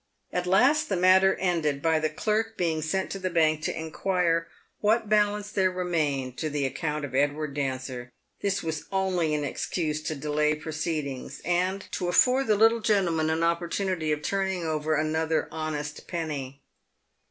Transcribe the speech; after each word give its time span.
At 0.33 0.47
last 0.47 0.89
the 0.89 0.95
matter 0.95 1.35
ended 1.35 1.79
by 1.79 1.99
the 1.99 2.09
clerk 2.09 2.57
being 2.57 2.81
sent 2.81 3.11
to 3.11 3.19
the 3.19 3.29
bank 3.29 3.61
to 3.65 3.79
inquire 3.79 4.47
what 4.79 5.07
balance 5.09 5.51
there 5.51 5.69
remained 5.69 6.37
to 6.39 6.49
the 6.49 6.65
account 6.65 7.05
of 7.05 7.13
Edward 7.13 7.53
Dancer. 7.53 8.09
This 8.41 8.63
was 8.63 8.85
only 8.91 9.35
an 9.35 9.43
excuse 9.43 10.01
to 10.05 10.15
delay 10.15 10.55
proceedings, 10.55 11.39
and 11.45 11.87
to 11.91 12.07
afford 12.07 12.47
the 12.47 12.55
little 12.57 12.81
gentleman 12.81 13.29
an 13.29 13.43
opportunity 13.43 14.11
of 14.11 14.23
turning 14.23 14.63
over 14.65 14.95
another 14.95 15.47
honest 15.51 16.07
penny. 16.07 16.63